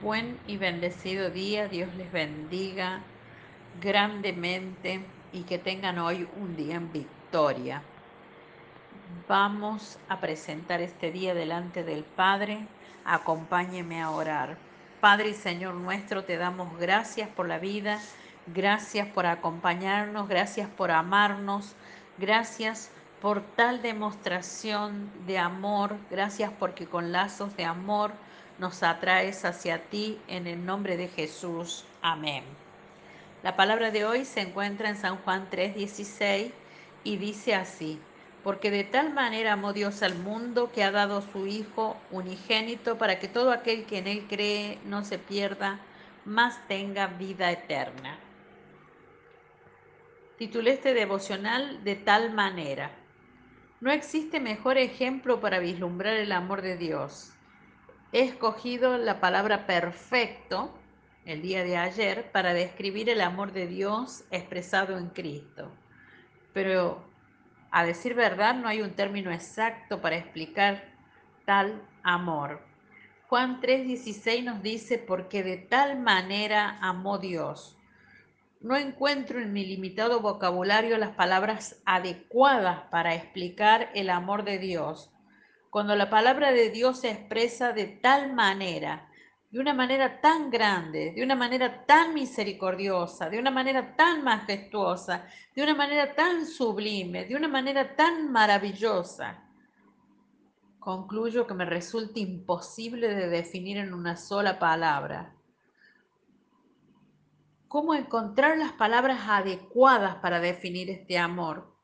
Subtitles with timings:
[0.00, 3.00] Buen y bendecido día, Dios les bendiga
[3.80, 5.00] grandemente
[5.32, 7.82] y que tengan hoy un día en victoria.
[9.26, 12.60] Vamos a presentar este día delante del Padre.
[13.04, 14.56] Acompáñeme a orar.
[15.00, 17.98] Padre y Señor nuestro, te damos gracias por la vida,
[18.46, 21.74] gracias por acompañarnos, gracias por amarnos,
[22.18, 28.12] gracias por tal demostración de amor, gracias porque con lazos de amor
[28.58, 31.84] nos atraes hacia ti en el nombre de Jesús.
[32.02, 32.44] Amén.
[33.42, 36.50] La palabra de hoy se encuentra en San Juan 3:16
[37.04, 38.00] y dice así,
[38.42, 43.20] porque de tal manera amó Dios al mundo que ha dado su Hijo unigénito para
[43.20, 45.78] que todo aquel que en él cree no se pierda,
[46.24, 48.18] mas tenga vida eterna.
[50.36, 52.90] Titulé este devocional de tal manera.
[53.80, 57.32] No existe mejor ejemplo para vislumbrar el amor de Dios
[58.12, 60.74] he escogido la palabra perfecto
[61.24, 65.70] el día de ayer para describir el amor de Dios expresado en Cristo.
[66.54, 67.04] Pero
[67.70, 70.84] a decir verdad no hay un término exacto para explicar
[71.44, 72.62] tal amor.
[73.28, 77.76] Juan 3:16 nos dice, porque de tal manera amó Dios.
[78.60, 85.10] No encuentro en mi limitado vocabulario las palabras adecuadas para explicar el amor de Dios
[85.70, 89.08] cuando la palabra de Dios se expresa de tal manera,
[89.50, 95.26] de una manera tan grande, de una manera tan misericordiosa, de una manera tan majestuosa,
[95.54, 99.42] de una manera tan sublime, de una manera tan maravillosa,
[100.78, 105.34] concluyo que me resulta imposible de definir en una sola palabra.
[107.68, 111.74] ¿Cómo encontrar las palabras adecuadas para definir este amor?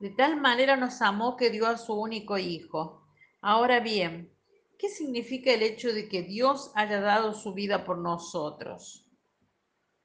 [0.00, 3.03] De tal manera nos amó que dio a su único hijo
[3.46, 4.34] Ahora bien,
[4.78, 9.06] ¿qué significa el hecho de que Dios haya dado su vida por nosotros?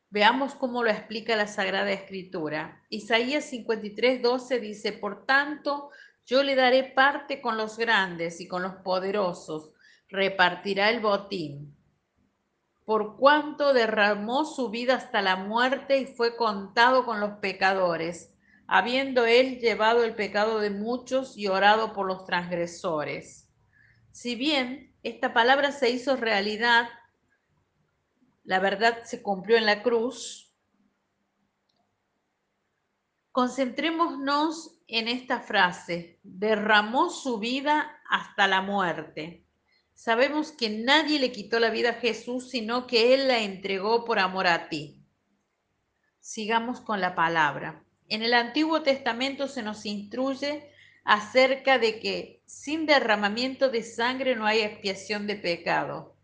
[0.10, 2.84] Veamos cómo lo explica la Sagrada Escritura.
[2.90, 5.90] Isaías 53, 12 dice, Por tanto,
[6.26, 9.72] yo le daré parte con los grandes y con los poderosos,
[10.10, 11.78] repartirá el botín.
[12.84, 18.34] Por cuanto derramó su vida hasta la muerte y fue contado con los pecadores
[18.72, 23.50] habiendo él llevado el pecado de muchos y orado por los transgresores.
[24.12, 26.88] Si bien esta palabra se hizo realidad,
[28.44, 30.54] la verdad se cumplió en la cruz,
[33.32, 39.48] concentrémonos en esta frase, derramó su vida hasta la muerte.
[39.96, 44.20] Sabemos que nadie le quitó la vida a Jesús, sino que Él la entregó por
[44.20, 45.04] amor a ti.
[46.20, 47.84] Sigamos con la palabra.
[48.10, 50.68] En el Antiguo Testamento se nos instruye
[51.04, 56.16] acerca de que sin derramamiento de sangre no hay expiación de pecado.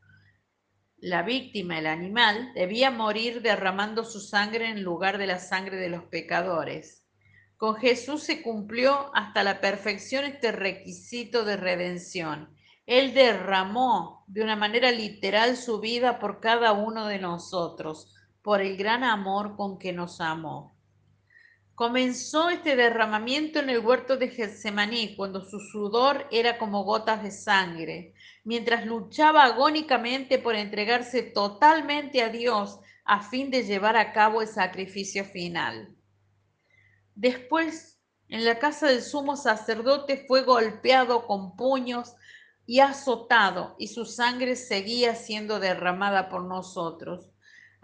[0.98, 5.90] La víctima, el animal, debía morir derramando su sangre en lugar de la sangre de
[5.90, 7.06] los pecadores.
[7.58, 12.50] Con Jesús se cumplió hasta la perfección este requisito de redención.
[12.88, 18.76] Él derramó de una manera literal su vida por cada uno de nosotros, por el
[18.76, 20.75] gran amor con que nos amó.
[21.76, 27.32] Comenzó este derramamiento en el huerto de Getsemaní, cuando su sudor era como gotas de
[27.32, 28.14] sangre,
[28.46, 34.48] mientras luchaba agónicamente por entregarse totalmente a Dios a fin de llevar a cabo el
[34.48, 35.94] sacrificio final.
[37.14, 38.00] Después,
[38.30, 42.16] en la casa del sumo sacerdote fue golpeado con puños
[42.66, 47.35] y azotado, y su sangre seguía siendo derramada por nosotros.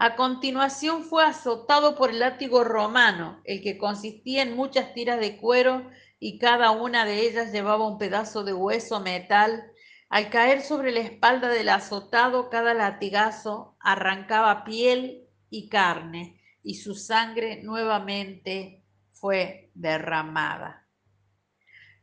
[0.04, 5.38] A continuación fue azotado por el látigo romano, el que consistía en muchas tiras de
[5.38, 9.64] cuero y cada una de ellas llevaba un pedazo de hueso metal.
[10.10, 16.96] Al caer sobre la espalda del azotado, cada latigazo arrancaba piel y carne y su
[16.96, 20.88] sangre nuevamente fue derramada.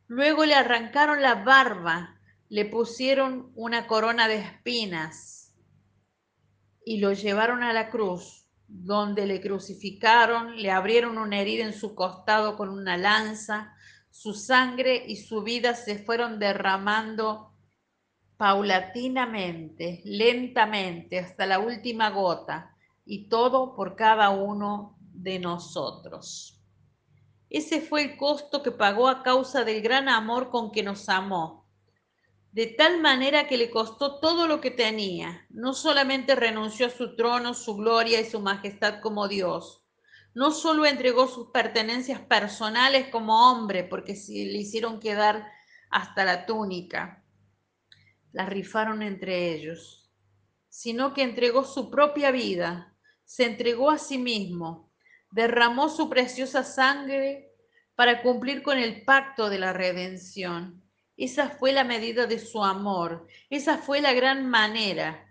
[0.07, 2.17] Luego le arrancaron la barba,
[2.47, 5.38] le pusieron una corona de espinas
[6.89, 11.93] y lo llevaron a la cruz, donde le crucificaron, le abrieron una herida en su
[11.93, 13.75] costado con una lanza,
[14.09, 17.53] su sangre y su vida se fueron derramando
[18.37, 22.75] paulatinamente, lentamente, hasta la última gota,
[23.05, 26.59] y todo por cada uno de nosotros.
[27.51, 31.58] Ese fue el costo que pagó a causa del gran amor con que nos amó
[32.59, 35.45] de tal manera que le costó todo lo que tenía.
[35.49, 39.85] No solamente renunció a su trono, su gloria y su majestad como Dios,
[40.33, 45.49] no solo entregó sus pertenencias personales como hombre, porque le hicieron quedar
[45.89, 47.23] hasta la túnica,
[48.33, 50.11] la rifaron entre ellos.
[50.67, 54.91] sino que entregó su propia vida, se entregó a sí mismo,
[55.31, 57.53] derramó su preciosa sangre
[57.95, 60.88] para cumplir con el pacto de la redención.
[61.19, 65.29] Esa fue la medida de su amor, esa fue la gran manera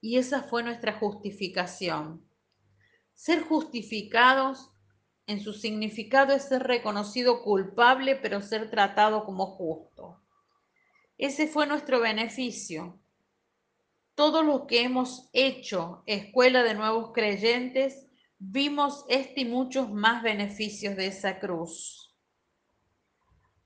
[0.00, 2.28] y esa fue nuestra justificación.
[3.14, 4.72] Ser justificados
[5.28, 10.20] en su significado es ser reconocido culpable, pero ser tratado como justo.
[11.18, 12.98] Ese fue nuestro beneficio.
[14.16, 18.08] Todos los que hemos hecho Escuela de Nuevos Creyentes,
[18.40, 22.09] vimos este y muchos más beneficios de esa cruz.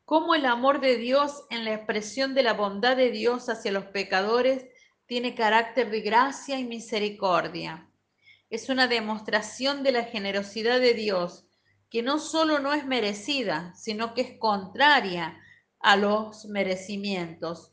[0.05, 3.87] Cómo el amor de Dios en la expresión de la bondad de Dios hacia los
[3.87, 4.67] pecadores
[5.07, 7.89] tiene carácter de gracia y misericordia.
[8.51, 11.47] Es una demostración de la generosidad de Dios,
[11.89, 15.41] que no solo no es merecida, sino que es contraria
[15.81, 17.73] a los merecimientos.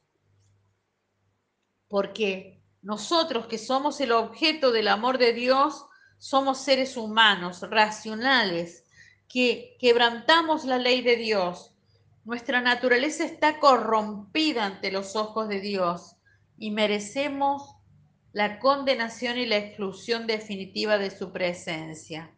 [1.87, 5.85] Porque nosotros que somos el objeto del amor de Dios,
[6.17, 8.85] somos seres humanos, racionales,
[9.27, 11.70] que quebrantamos la ley de Dios.
[12.23, 16.17] Nuestra naturaleza está corrompida ante los ojos de Dios
[16.55, 17.75] y merecemos
[18.31, 22.31] la condenación y la exclusión definitiva de su presencia.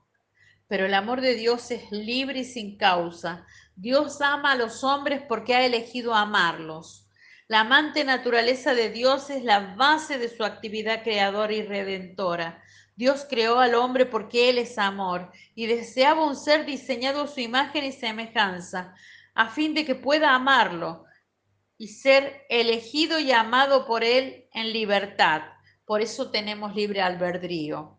[0.70, 3.46] Pero el amor de Dios es libre y sin causa.
[3.76, 7.10] Dios ama a los hombres porque ha elegido amarlos.
[7.50, 12.64] La amante naturaleza de Dios es la base de su actividad creadora y redentora.
[12.96, 17.42] Dios creó al hombre porque Él es amor y deseaba un ser diseñado a su
[17.42, 18.96] imagen y semejanza,
[19.34, 21.06] a fin de que pueda amarlo,
[21.78, 25.42] y ser elegido y amado por Él en libertad.
[25.86, 27.98] Por eso tenemos libre albedrío.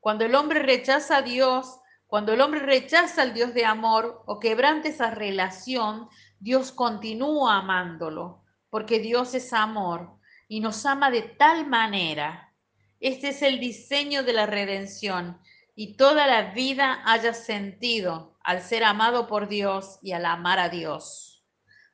[0.00, 4.40] Cuando el hombre rechaza a Dios, cuando el hombre rechaza al Dios de amor o
[4.40, 6.08] quebrante esa relación,
[6.40, 10.18] Dios continúa amándolo, porque Dios es amor
[10.48, 12.52] y nos ama de tal manera.
[13.00, 15.38] Este es el diseño de la redención
[15.78, 20.68] y toda la vida haya sentido al ser amado por Dios y al amar a
[20.68, 21.28] Dios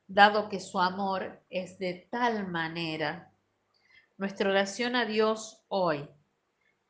[0.06, 3.32] dado que su amor es de tal manera.
[4.16, 6.08] Nuestra oración a Dios hoy.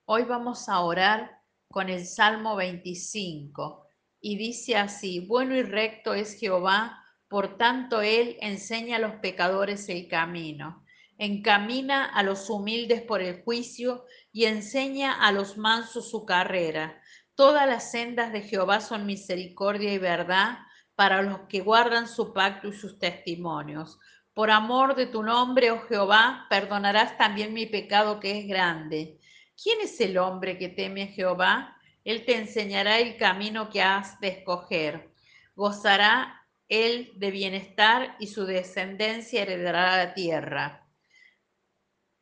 [0.05, 3.87] Hoy vamos a orar con el Salmo 25
[4.20, 9.88] y dice así, bueno y recto es Jehová, por tanto Él enseña a los pecadores
[9.88, 10.83] el camino,
[11.19, 17.00] encamina a los humildes por el juicio y enseña a los mansos su carrera.
[17.34, 20.58] Todas las sendas de Jehová son misericordia y verdad
[20.94, 23.99] para los que guardan su pacto y sus testimonios.
[24.32, 29.19] Por amor de tu nombre, oh Jehová, perdonarás también mi pecado que es grande.
[29.60, 31.76] ¿Quién es el hombre que teme a Jehová?
[32.05, 35.10] Él te enseñará el camino que has de escoger.
[35.55, 40.83] Gozará él de bienestar y su descendencia heredará la tierra.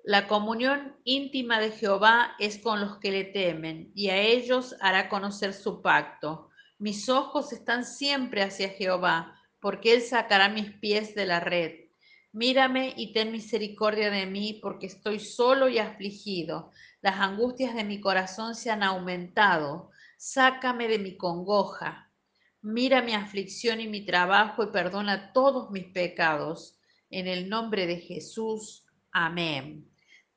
[0.05, 5.09] La comunión íntima de Jehová es con los que le temen, y a ellos hará
[5.09, 6.51] conocer su pacto.
[6.79, 11.83] Mis ojos están siempre hacia Jehová, porque Él sacará mis pies de la red.
[12.33, 16.73] Mírame y ten misericordia de mí, porque estoy solo y afligido.
[17.01, 19.91] Las angustias de mi corazón se han aumentado.
[20.17, 22.11] Sácame de mi congoja.
[22.61, 26.77] Mira mi aflicción y mi trabajo y perdona todos mis pecados.
[27.09, 28.85] En el nombre de Jesús.
[29.13, 29.92] Amén.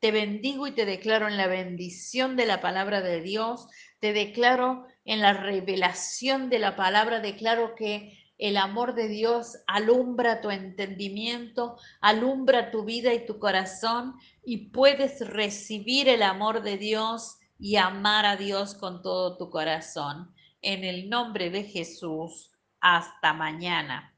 [0.05, 3.67] Te bendigo y te declaro en la bendición de la palabra de Dios.
[3.99, 10.41] Te declaro en la revelación de la palabra, declaro que el amor de Dios alumbra
[10.41, 14.13] tu entendimiento, alumbra tu vida y tu corazón
[14.43, 20.31] y puedes recibir el amor de Dios y amar a Dios con todo tu corazón.
[20.61, 24.11] En el nombre de Jesús, hasta mañana.